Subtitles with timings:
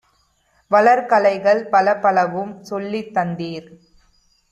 [0.71, 3.69] வளர்கலைகள் பலப்பலவும் சொல்லித் தந்தீர்!